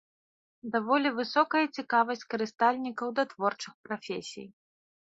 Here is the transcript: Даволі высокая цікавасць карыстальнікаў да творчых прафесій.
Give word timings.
Даволі 0.75 1.11
высокая 1.19 1.61
цікавасць 1.81 2.27
карыстальнікаў 2.33 3.07
да 3.23 3.29
творчых 3.37 3.73
прафесій. 3.89 4.47